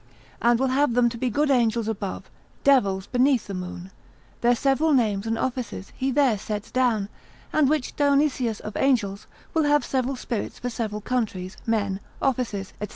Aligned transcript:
and 0.41 0.59
will 0.59 0.69
have 0.69 0.95
them 0.95 1.09
to 1.09 1.15
be 1.17 1.29
good 1.29 1.51
angels 1.51 1.87
above, 1.87 2.27
devils 2.63 3.05
beneath 3.05 3.45
the 3.45 3.53
Moon, 3.53 3.91
their 4.41 4.55
several 4.55 4.93
names 4.93 5.27
and 5.27 5.37
offices 5.37 5.93
he 5.95 6.09
there 6.09 6.39
sets 6.39 6.71
down, 6.71 7.07
and 7.53 7.69
which 7.69 7.95
Dionysius 7.95 8.59
of 8.61 8.75
Angels, 8.77 9.27
will 9.53 9.65
have 9.65 9.85
several 9.85 10.15
spirits 10.15 10.57
for 10.57 10.71
several 10.71 11.01
countries, 11.01 11.55
men, 11.67 11.99
offices, 12.19 12.73
&c. 12.81 12.87